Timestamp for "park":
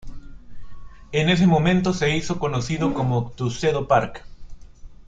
3.87-4.23